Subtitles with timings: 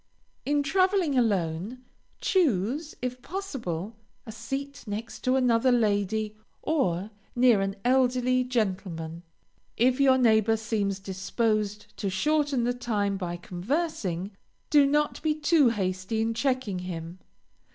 [0.47, 1.83] In traveling alone,
[2.21, 9.21] choose, if possible, a seat next to another lady, or near an elderly gentleman.
[9.77, 14.31] If your neighbor seems disposed to shorten the time by conversing,
[14.71, 17.19] do not be too hasty in checking him.